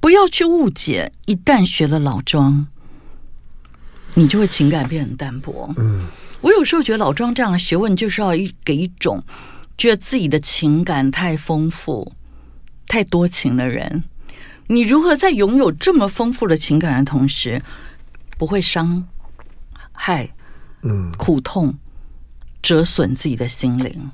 [0.00, 1.12] 不要去误解。
[1.26, 2.68] 一旦学了老庄，
[4.14, 5.74] 你就会情感变很淡薄。
[5.76, 6.06] 嗯，
[6.40, 9.22] 我有时候觉得老庄这样的学问，就是要一给一种
[9.76, 12.12] 觉得自己的情感太丰富、
[12.90, 14.02] 太多情的人。
[14.66, 17.62] 你如何在拥有这么丰富的情感的同时，
[18.36, 19.06] 不会伤
[19.92, 20.28] 害、
[20.82, 21.72] 嗯，苦痛、
[22.60, 24.10] 折损自己的心灵？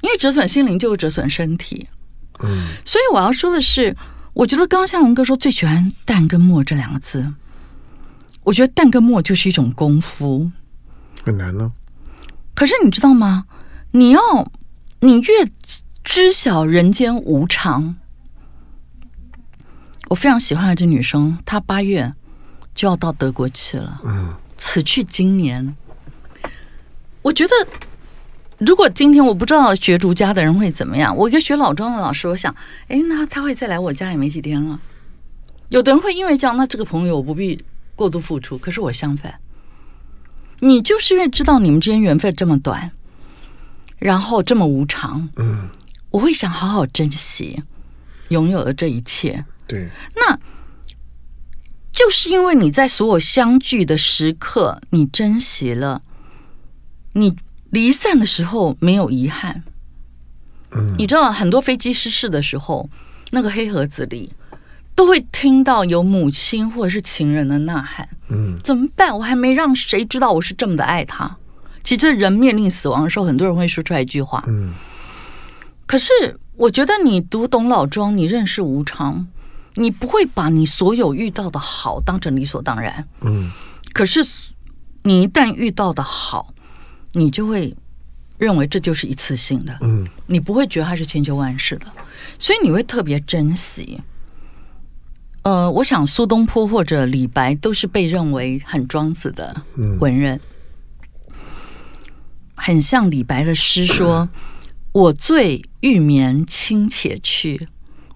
[0.00, 1.88] 因为折损心灵就是折损身体，
[2.40, 3.96] 嗯，所以我要说的是，
[4.34, 7.32] 我觉得刚刚向龙哥说最喜欢“淡”跟“漠”这两个字，
[8.42, 10.50] 我觉得“淡”跟“漠”就是一种功夫，
[11.22, 11.72] 很难呢。
[12.54, 13.46] 可是你知道吗？
[13.92, 14.20] 你要
[15.00, 15.48] 你越
[16.04, 17.96] 知晓人间无常，
[20.08, 22.12] 我非常喜欢的这女生，她八月
[22.74, 25.76] 就要到德国去了，嗯，此去经年，
[27.22, 27.54] 我觉得。
[28.58, 32.56] 如果今天我不知道学儒家的人会怎么样，我一个学老庄的老师，我想，
[32.88, 34.80] 哎，那他会再来我家也没几天了。
[35.68, 37.62] 有的人会因为这样，那这个朋友我不必
[37.94, 38.56] 过度付出。
[38.56, 39.34] 可是我相反，
[40.60, 42.90] 你就是因为知道你们之间缘分这么短，
[43.98, 45.68] 然后这么无常，嗯，
[46.08, 47.62] 我会想好好珍惜
[48.30, 49.44] 拥有的这一切。
[49.66, 50.38] 对，那
[51.92, 56.02] 就是因为你在所有相聚的时刻，你珍惜了
[57.12, 57.36] 你。
[57.70, 59.64] 离散的时候没有遗憾，
[60.70, 62.88] 嗯，你知道很多飞机失事的时候，
[63.32, 64.32] 那个黑盒子里
[64.94, 69.18] 都会听到有母亲或者是情人的呐喊，嗯，怎么办？
[69.18, 71.36] 我还没让谁知道我是这么的爱他。
[71.82, 74.72] 其实人面临死亡的时候，很多人会说出来一句话，嗯，
[75.86, 76.12] 可是
[76.54, 79.26] 我觉得你读懂老庄，你认识无常，
[79.76, 83.50] 你不会把你所有遇到的好当成理所当然，嗯，
[83.92, 84.20] 可是
[85.04, 86.52] 你一旦遇到的好。
[87.12, 87.74] 你就会
[88.36, 91.86] 认为这就是一次性的，嗯，你不会觉得它是千秋万世的，
[92.38, 93.98] 所以你会特别珍惜。
[95.40, 99.62] 呃，我想苏东坡或者李白都是被认为很庄子的
[99.98, 100.38] 文人，
[101.28, 101.34] 嗯、
[102.54, 104.28] 很像李白的诗说
[104.92, 107.66] ：“我醉欲眠卿且去。”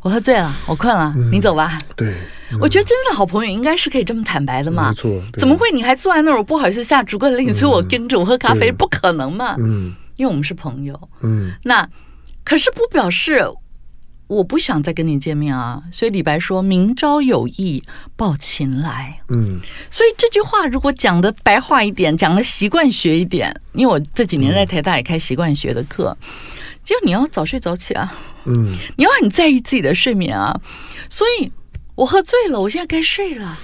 [0.03, 1.79] 我喝醉了，我困了，嗯、你走吧。
[1.95, 2.15] 对，
[2.53, 4.89] 嗯、我觉得真正的好朋友应该是可以这么坦白的嘛。
[4.89, 5.71] 没错，怎么会？
[5.73, 9.57] 你还坐在那儿，我不好意思下逐个令，所以我跟着我喝咖啡，不可能嘛。
[9.59, 10.99] 嗯，因为我们是朋友。
[11.21, 11.87] 嗯，那
[12.45, 13.47] 可是不表示
[14.27, 15.83] 我不想再跟你见面啊。
[15.93, 17.85] 所以李白说：“明朝有意
[18.17, 19.61] 抱琴来。”嗯，
[19.91, 26.17] 所以这句话如果讲的白话一点，讲的习惯学一点，因为我这几年在台大也开习惯学的课。
[26.23, 26.27] 嗯
[26.91, 28.13] 就你要早睡早起啊，
[28.47, 30.61] 嗯，你要很在意自己的睡眠啊，
[31.09, 31.53] 所以
[31.95, 33.57] 我喝醉了，我现在该睡了，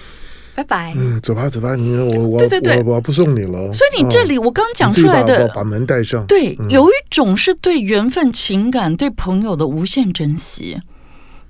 [0.55, 0.95] 拜拜。
[0.97, 3.73] 嗯，走吧，走吧，你我我对对对，我我不送你了。
[3.73, 6.25] 所以你这里我刚讲出来的，把，把门带上。
[6.27, 10.81] 对，有一种是对缘分、情感、对朋友的无限珍惜，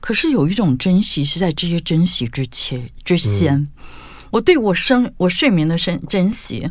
[0.00, 3.68] 可是有一种珍惜是在这些珍惜之前之先。
[4.30, 6.66] 我对我生我睡眠的珍珍惜，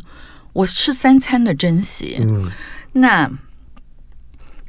[0.52, 2.50] 我吃三餐的珍惜，嗯，
[2.92, 3.30] 那。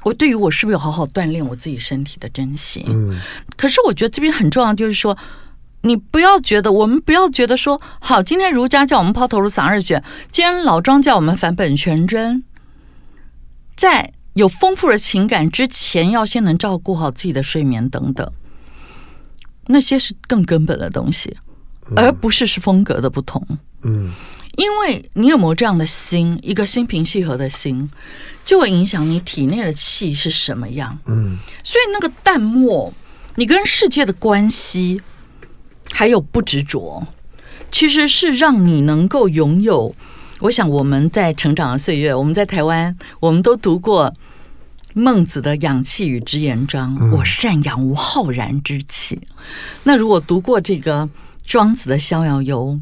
[0.03, 2.85] 我对于我是不是有好好锻炼我自己身体的珍惜？
[2.87, 3.19] 嗯，
[3.57, 5.17] 可是我觉得这边很重要，就是说，
[5.81, 12.43] 你不要觉得，我们不要觉得说，好，今天儒家叫我们抛头颅洒热血，今天老庄叫我们返本全真，
[13.75, 18.31] 在有丰富的情感之前，要先能照顾好自己的睡眠等等，
[19.65, 21.35] 那些是更根本的东西，
[21.95, 23.45] 而不是是风格的不同。
[23.81, 24.11] 嗯，
[24.57, 27.89] 因为你有没有这样的心，一个心平气和的心。
[28.47, 32.93] 就会影响你体内的气是什么样，嗯，所以那个淡漠，
[33.35, 35.01] 你跟世界的关系，
[35.91, 37.05] 还有不执着，
[37.69, 39.93] 其实是让你能够拥有。
[40.39, 44.13] 我想我们在成长的岁月，我们在台湾，我们都读过
[44.93, 49.19] 孟子的“养气与之言章”，嗯、我善养无浩然之气。
[49.83, 51.09] 那如果读过这个
[51.45, 52.79] 庄子的《逍遥游》，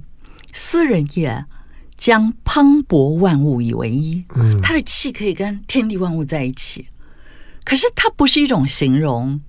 [0.53, 1.43] 斯人也。
[1.97, 4.23] 将磅礴万物以为一。
[4.35, 6.87] 嗯，他的气可以跟天地万物在一起。
[7.63, 9.41] 可是它不是一种形容，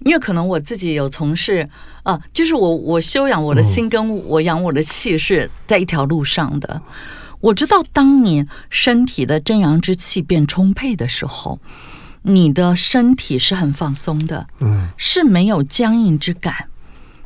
[0.00, 1.68] 因为可能我自己有从事
[2.04, 6.80] 啊，就是我我修养我的心跟我养我的气是在一条路上的。
[7.40, 11.58] 我知道，当你身体的真阳之气变充沛的时候，
[12.22, 16.68] 你的身体是很放松的，嗯，是没有僵硬之感，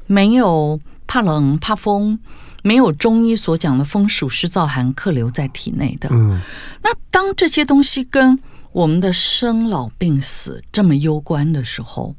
[0.09, 2.19] 没有怕冷怕风，
[2.63, 6.09] 没有中医所讲的风暑湿燥寒客留在体内的。
[6.13, 6.41] 嗯，
[6.83, 8.39] 那当这些东西跟
[8.73, 12.15] 我们的生老病死这么攸关的时候，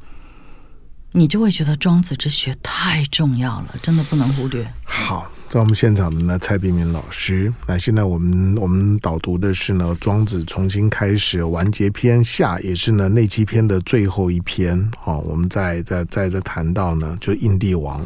[1.13, 4.65] 你就会觉得庄子之学太重要了，真的不能忽略。
[4.86, 7.54] 好，在我们现场的呢，蔡璧名老师。
[7.67, 14.89] 那现在我们我们导读的是呢，庄子重新开始完结篇下，也是呢内七篇的最后一篇。
[14.97, 18.06] 好，我们再再再再谈到呢，就印帝王。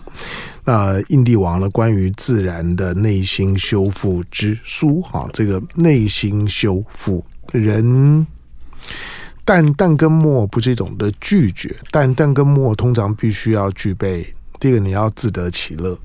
[0.64, 5.00] 那印帝王呢，关于自然的内心修复之书。
[5.04, 8.26] 哈，这个内心修复人。
[9.46, 14.26] 但但跟墨不是一种的拒绝，但但跟墨通常必须要具备，
[14.60, 15.96] 第一个你要自得其乐。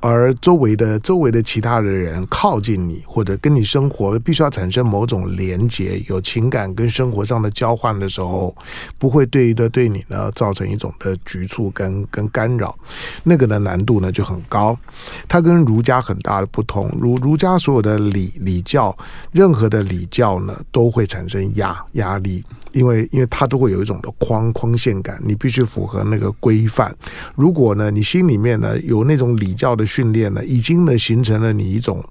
[0.00, 8.54] 而周围的周围的其他的人靠近你，或者跟你生活，必须要产生某种连接，有情感跟生活上的交换的时候，
[8.98, 12.76] 不会对的对你呢造成一种的局促跟跟干扰，
[13.22, 14.78] 那个的难度呢就很高。
[15.26, 18.94] 它跟儒家很大的不同，儒儒家所有的礼礼教，
[19.32, 22.44] 任何的礼教呢都会产生压压力。
[22.74, 26.94] 因为，因为它都会有一种的框框限感，你必须符合那个规范。
[27.34, 32.04] 如果呢，你心里面呢有那种礼教的训练呢，已经呢形成了你一种。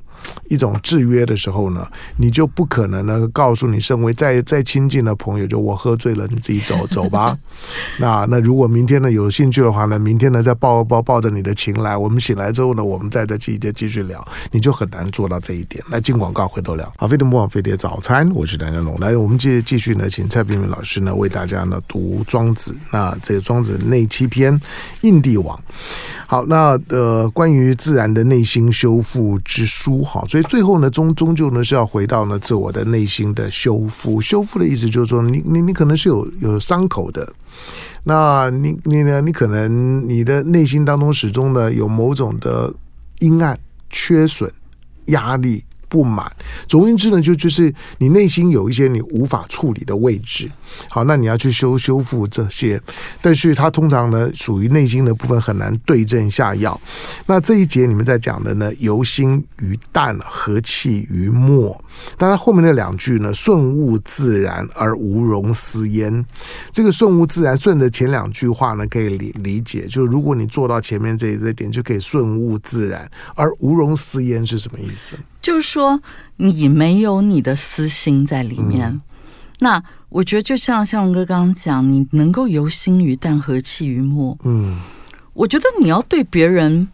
[0.50, 7.38] 一种制约的时候呢，你就不可能呢告诉你身为再再亲近的朋友，就我喝醉了，你自己走 走吧。
[7.98, 15.84] 那那如果明天呢有兴趣的话呢，明天呢再抱抱抱着你的琴来，我们醒来之后呢，我们再再继续继续聊，你就很难做到这一点。
[15.90, 16.92] 来进广告，回头聊。
[16.98, 19.00] 好，飞碟魔网飞碟早餐，我是梁家龙。
[19.00, 22.76] 来，我们继继续呢，请蔡冰冰老师呢为大家呢读庄子。
[22.92, 24.60] 那这个庄子内七篇，
[25.02, 25.60] 印帝王。
[26.28, 34.21] 好，那呃，关于自然的内心修复之书，好，所以最后呢，终终究呢是要回到呢自我的内心的修复。
[34.21, 37.34] 修复的意思就是说你，你你你可能是有有伤口的，
[38.04, 42.71] 那你你呢，你可能你的内心当中始终呢有某种的
[43.21, 44.54] 阴暗、缺损、
[45.08, 45.63] 压力。
[45.89, 46.26] 不满，
[46.67, 50.52] 总而言之呢，就就是你内心有一些你无法处理的位置，
[50.90, 52.82] 好，那你要去修修复这些，
[53.22, 56.80] 但是它通常呢属于内心的部分很难对症下药。
[57.26, 61.80] 那这一节你们在讲的呢，由心于淡，和气于默。
[62.18, 66.26] 当然后面那两句呢，顺物自然而无容思焉。
[66.72, 75.16] 这个顺物自然顺着前两句话呢，可以理理解，就是如果你做到前面这这点，就可以顺物自然而无容思焉是什么意思？
[75.42, 76.02] 就是说，
[76.38, 79.02] 你没有你的私心在里面。
[79.60, 84.38] 那我觉得，就像向龙哥刚刚讲，你能够由心于淡，和气于默。
[84.44, 84.80] 嗯，
[85.34, 86.88] 我觉得你要对别人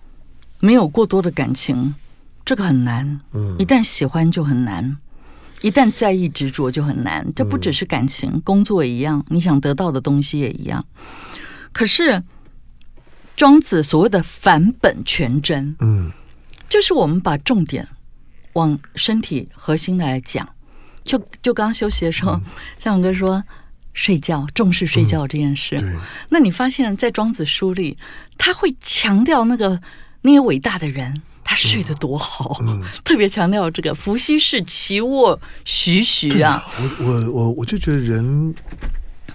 [0.60, 1.96] 没有过多的感情，
[2.46, 3.20] 这个很难。
[3.34, 4.98] 嗯，一旦喜欢就很难，
[5.62, 7.26] 一旦在意执着就很难。
[7.36, 10.86] 这不只是感情，嗯、工作也一样，你想得到的东西也一样。
[11.72, 12.24] 可是
[13.36, 16.12] 庄子所谓的返本全真，嗯，
[16.70, 17.88] 就是我们把重点。
[18.54, 20.50] 往身体核心来讲，
[21.10, 22.42] 就就刚休息的时候，嗯、
[22.78, 23.44] 像我哥说
[23.94, 25.76] 睡觉，重视睡觉这件事。
[25.82, 27.98] 嗯、那你发现，在庄子书里，
[28.38, 29.82] 他会强调那个
[30.22, 36.64] 那些伟大的人，他睡得多好，嗯嗯、 特别强调这个“伏羲氏其卧徐徐”啊。
[36.78, 38.54] 我我我我就觉得人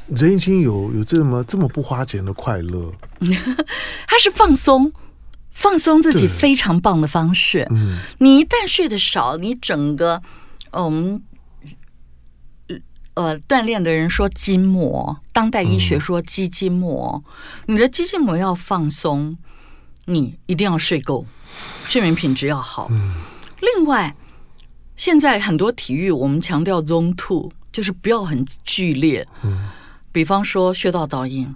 [0.06, 2.92] 人已经有有这么这么不花钱的快乐，
[4.06, 4.92] 他是放松。
[5.56, 7.64] 放松自己非常棒的方式。
[7.70, 10.20] 嗯，你一旦睡得少，你整个，
[10.72, 11.22] 我们
[13.14, 17.22] 呃锻炼的人说筋膜，当代医学说肌筋膜，
[17.66, 19.36] 嗯、你的肌筋膜要放松，
[20.04, 21.26] 你一定要睡够，
[21.86, 22.88] 睡眠品质要好。
[22.90, 23.14] 嗯，
[23.60, 24.14] 另外，
[24.96, 29.26] 现在很多体育我们强调 zone two，就是不要很剧烈。
[29.42, 29.68] 嗯，
[30.12, 31.54] 比方说穴道导引、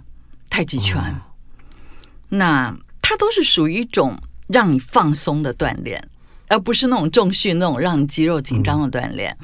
[0.49, 2.77] 太极拳，嗯、那。
[3.01, 4.15] 它都是属于一种
[4.49, 6.07] 让你放松的锻炼，
[6.47, 9.35] 而不是那种重训那种让你肌肉紧张的锻炼。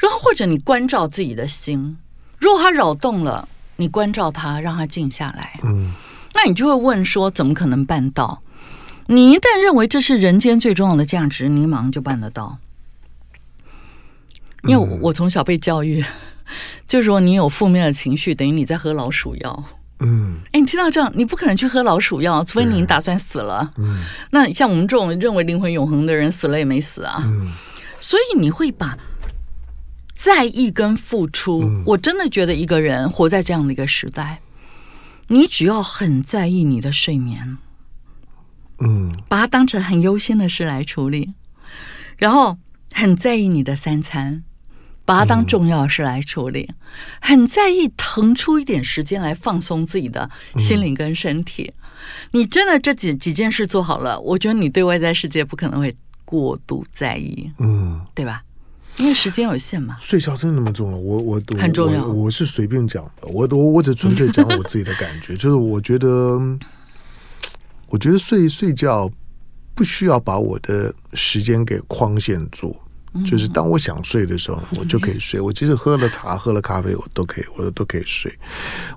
[0.00, 1.96] 然后或者你关照自己的心，
[2.38, 5.60] 如果它扰动了，你关照它，让它静下来。
[5.62, 5.92] 嗯，
[6.34, 8.42] 那你就会问说：怎么可能办到？
[9.06, 12.58] 你一旦认为这是人间最重要的价值，你马上就办得到。
[14.64, 16.04] 因为我从小被教育，
[16.88, 19.64] 就是说你有负面的情绪，等于你在喝老鼠药。
[20.00, 23.70] 嗯，哎，你听到这样，你不可能去喝老鼠药，除非你打算死了。
[23.76, 27.22] 嗯，那像我们这种认为灵魂永恒的人，死了也没死啊。
[27.24, 27.50] 嗯，
[28.00, 28.96] 所以你会把
[30.22, 34.40] 在意跟付出，嗯，我真的觉得一个人活在这样的一个时代，
[35.28, 37.56] 你只要很在意你的睡眠，
[38.80, 41.30] 嗯，把它当成很优先的事来处理，
[42.18, 42.58] 然后
[42.92, 44.44] 很在意你的三餐。
[45.06, 46.76] 把它当重要事来处理，嗯、
[47.20, 51.72] 很在意腾出一点时间来放松自己的心灵跟身体。
[51.74, 51.82] 嗯、
[52.32, 55.92] 你真的这几几件事做好了，我觉得你对外在世界不可能会
[56.24, 58.44] 过度在意，嗯，对吧？
[58.96, 59.96] 因为时间有限嘛。
[59.98, 60.96] 睡觉真的那么重要？
[60.96, 62.06] 我我很重要。
[62.06, 66.38] 我，我是随便讲的，我我我只纯粹讲我自己的感觉， 就是我觉得，
[67.88, 69.10] 我觉得睡睡觉
[69.74, 72.76] 不需要把我的时间给框限住。
[73.26, 75.40] 就是当我想睡的时候，我就可以睡。
[75.40, 78.32] 我即使喝了茶、喝了咖啡，我都可以，我都可以睡。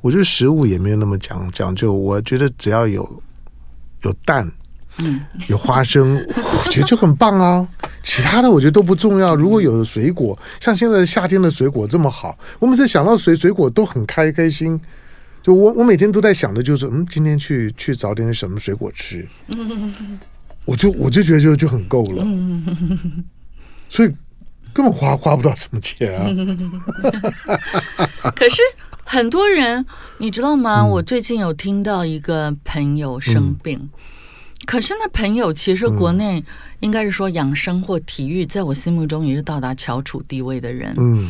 [0.04, 1.92] 我觉得食物也没有那么讲讲究。
[1.92, 3.24] 我觉得只要有
[4.04, 4.52] 有蛋，
[5.48, 7.68] 有花生，我觉得就很棒啊。
[8.02, 9.36] 其他的我觉得都不重要。
[9.36, 14.80] 如果有水果，像现在夏天的水果这么好，我们是想到水水果都很开开心。
[15.42, 19.28] 就我我每天都在想的就是，嗯，今天去去找点什么水果吃，
[20.64, 22.26] 我就我就觉得就就很够了。
[23.90, 24.14] 所以
[24.72, 26.26] 根本花花不到什么钱啊！
[28.36, 28.62] 可是
[29.04, 29.86] 很多人，
[30.18, 30.86] 你知道吗？
[30.86, 33.90] 我最近有听到一个朋友生病，
[34.66, 36.44] 可是那朋友其实国内
[36.80, 40.94] 应该是说养生或体育，在我心目中也是到达翘楚地位的人。
[40.98, 41.30] 嗯，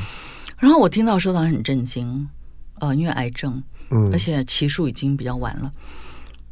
[0.59, 2.27] 然后我听到说他很震惊，
[2.79, 5.73] 呃，因为癌症，嗯，而且期数已经比较晚了。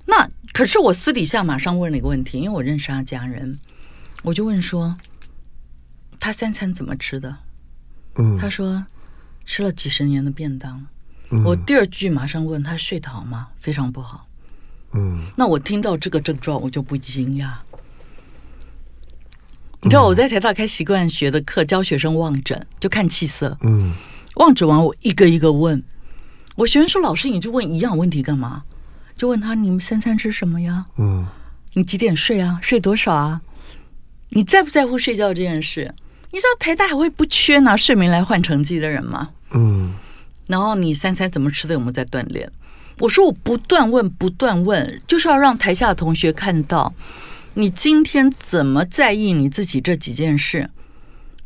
[0.05, 3.59] 那可是我私底下马上问了一个问题，因为我认识他家人，
[4.23, 4.97] 我就问说。
[6.23, 7.35] 他三餐怎么吃的？
[8.13, 8.85] 嗯，他说
[9.43, 10.85] 吃了几十年的便当。
[11.31, 13.47] 嗯，我第二句马上问他睡得好吗？
[13.57, 14.27] 非常不好。
[14.93, 17.51] 嗯，那我听到这个症状，我就不惊讶。
[19.81, 23.57] 你知道我在台大开习惯学的课，教学生望诊，就看气色。
[23.61, 23.93] 嗯，
[24.35, 25.81] 望诊完我一个一个问，
[26.55, 28.63] 我学生说：“老师，你就问一样问题干嘛？
[29.17, 30.85] 就问他你们三餐吃什么呀？
[30.97, 31.25] 嗯，
[31.73, 32.59] 你几点睡啊？
[32.61, 33.41] 睡多少啊？
[34.29, 35.93] 你在不在乎睡觉这件事？”
[36.33, 39.31] 你知道台大还会不缺拿睡眠来换成绩的人吗？
[39.51, 39.93] 嗯，
[40.47, 41.73] 然后你三餐怎么吃的？
[41.73, 42.49] 有没有在锻炼？
[43.01, 46.93] 我说我不断问，不断问，就是要让台下的同学看到，
[47.55, 50.69] 你今天怎么在意你自己这几件事，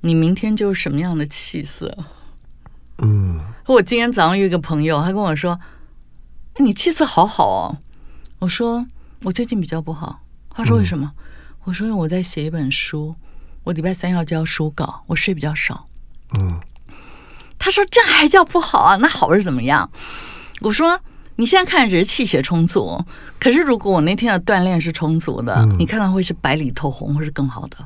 [0.01, 1.97] 你明天就是什么样的气色。
[2.97, 5.57] 嗯，我今天早上有一个朋友，他跟我说
[6.59, 7.77] ：“你气色好好哦。”
[8.39, 8.85] 我说
[9.23, 10.19] ：“我最近比较不好。”
[10.53, 11.09] 他说：“为什么？”
[11.63, 13.15] 我说：“因为我在写一本书。”
[13.63, 15.87] 我礼拜三要交书稿，我睡比较少。
[16.37, 16.59] 嗯，
[17.57, 18.97] 他说这还叫不好啊？
[18.97, 19.89] 那好是怎么样？
[20.59, 20.99] 我说
[21.37, 22.97] 你现在看只是气血充足，
[23.39, 27.77] 可是如果我那天的锻炼是充足的，嗯、你看到会是白里透红，或是更好的。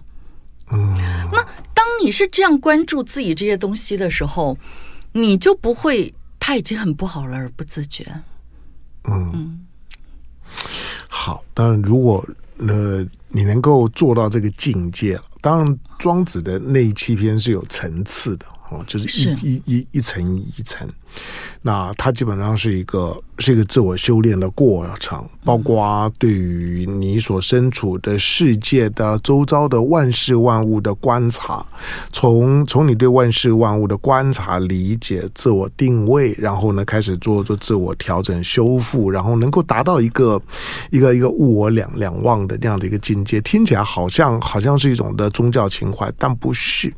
[0.71, 0.95] 嗯，
[1.31, 1.41] 那
[1.73, 4.57] 当你是这样关注自己这些东西的时候，
[5.13, 8.05] 你就不会他已经很不好了而不自觉。
[9.05, 9.67] 嗯，嗯
[11.07, 12.23] 好，当然如果
[12.59, 15.23] 呃你能够做到这个境界了。
[15.41, 20.87] 当然，庄子的内七篇是有层次的哦，就是一是一一一层一层。
[21.61, 31.65] 那它基本上是一个是一个自我修炼的过程，包括对于你所身处的世界的周遭的万事万物的观察，
[32.13, 40.41] 从从你对万事万物的观察、理解、自我定位，然后呢开始做做自我调整、修复，然后能够达到一个
[40.91, 46.93] 一个一个物我两两忘的那样的一个境界，听起来好像好像是一种的宗教情怀，但不是。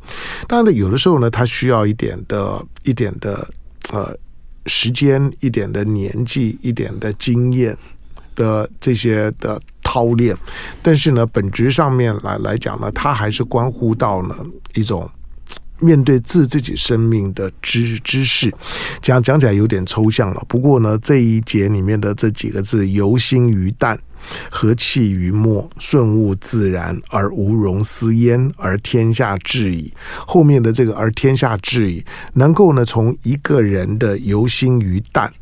[0.46, 3.48] 当然，有的时候呢，它需要一点的一点的。
[3.92, 4.16] 呃，
[4.66, 7.76] 时间一点的年纪，一点的经验
[8.34, 10.34] 的这些的操练，
[10.82, 14.34] 但是呢，本质上面来来讲呢，它还是关乎到呢
[14.74, 15.06] 一种
[15.80, 18.50] 面对自自己生命的知知识。
[19.02, 24.00] 讲讲起来有点抽象了，不过呢，这一节里面的这几个字“游心于淡”。
[24.50, 29.92] 和气于末，顺物自然，而无容思焉，而天下治矣。
[30.26, 32.04] 后面的这个“而天下治矣”，
[32.34, 35.32] 能够呢从一个人的游心于淡，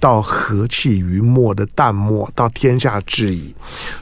[0.00, 3.54] 到和气于末的淡漠，到天下治矣。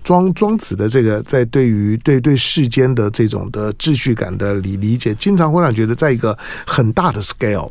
[0.04, 7.70] 庄庄子的这个在对于对对世间的这种的秩序感的理理解，经常会让觉得在一个很大的 scale。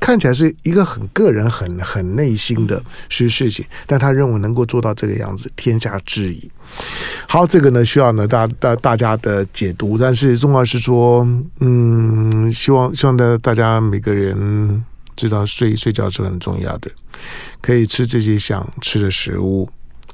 [0.00, 6.50] 看起来是一个很个人、很很内心的事事情，但他认为能够做到这个样子，天下治矣。
[7.28, 11.26] 好，这个呢需要呢大大大家的解读，但是重要是说，
[11.60, 14.84] 嗯，希望希望大大家每个人。
[15.14, 16.90] 知道睡睡觉是很重要的，
[17.60, 19.68] 可以吃自己想吃的食物，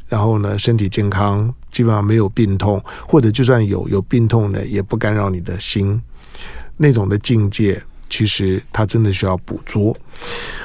[0.09, 6.03] 然后呢，身体健康，基本上没有病痛，或者就算有有病痛呢，也不干扰你的心，
[6.77, 7.81] 那种的境界。
[8.09, 9.97] 其实他真的需要捕捉。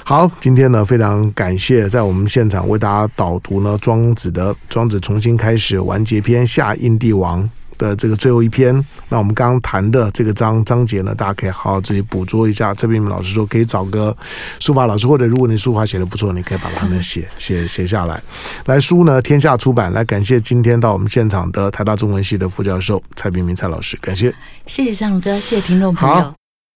[0.04, 8.74] 好，今天呢，非常感谢在我们现场为大家导读呢《庄子》的《庄子重新开始完结篇》下印帝王的这个最后一篇。
[9.10, 12.74] 那我们刚刚谈的这个章章节呢，大家可以好好自己捕捉一下。
[12.74, 14.16] 蔡璧名老师说，可以找个
[14.60, 18.22] 书法老师，或者如果你书法写的不错，你可以把它们写 写写下来。
[18.66, 19.94] 来书呢，天下出版。
[19.94, 24.34] 来感谢今天到我们现场的台大中文系的副教授蔡炳明蔡老师，感谢。
[24.66, 26.43] 谢谢向龙哥，谢谢听众朋友。